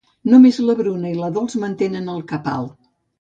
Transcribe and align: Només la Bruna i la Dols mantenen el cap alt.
Només 0.31 0.55
la 0.69 0.75
Bruna 0.79 1.11
i 1.15 1.19
la 1.19 1.29
Dols 1.35 1.57
mantenen 1.65 2.09
el 2.15 2.25
cap 2.33 2.49
alt. 2.59 2.75